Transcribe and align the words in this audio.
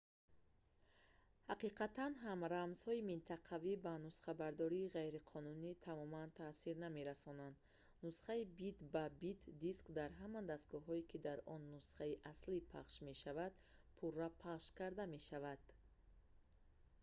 ҳақиқатан 1.49 2.11
ҳам 2.23 2.39
рамзҳои 2.53 3.07
минтақавӣ 3.11 3.73
ба 3.85 3.93
нусхабардории 4.05 4.91
ғайриқонунӣ 4.95 5.71
тамоман 5.87 6.29
таъсир 6.39 6.75
намерасонанд 6.85 7.57
нусхаи 8.05 8.41
бит-ба-бити 8.57 9.49
диск 9.63 9.85
дар 9.97 10.11
ҳама 10.21 10.41
дастгоҳҳое 10.51 11.01
ки 11.11 11.17
дар 11.27 11.39
он 11.55 11.61
нусхаи 11.75 12.21
аслӣ 12.31 12.55
пахш 12.73 12.95
мешавад 13.09 13.53
пурра 13.97 14.27
пахш 14.43 14.65
карда 14.79 15.03
мешавад 15.15 15.61